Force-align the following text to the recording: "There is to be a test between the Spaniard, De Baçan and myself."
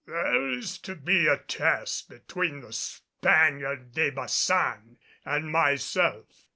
"There 0.07 0.49
is 0.49 0.79
to 0.79 0.95
be 0.95 1.27
a 1.27 1.37
test 1.37 2.09
between 2.09 2.61
the 2.61 2.73
Spaniard, 2.73 3.91
De 3.93 4.09
Baçan 4.09 4.97
and 5.25 5.51
myself." 5.51 6.47